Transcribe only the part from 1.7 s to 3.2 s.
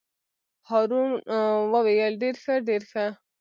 وویل: ډېر ښه ډېر ښه.